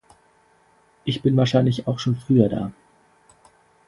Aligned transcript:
Ich 1.05 1.21
bin 1.21 1.37
wahrscheinlich 1.37 1.85
auch 1.87 1.99
schon 1.99 2.15
früher 2.15 2.49
da. 2.49 2.71